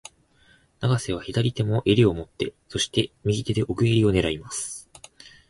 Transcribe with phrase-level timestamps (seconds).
[0.79, 4.89] 永瀬は左手も襟を持って、そして、右手で奥襟を狙います。